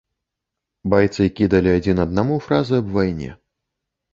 Байцы 0.93 1.27
кідалі 1.39 1.73
адзін 1.81 1.97
аднаму 2.07 2.41
фразы 2.47 2.73
аб 2.81 2.87
вайне. 2.97 3.31